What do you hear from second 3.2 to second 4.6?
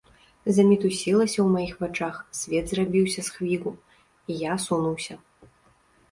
з хвігу, і я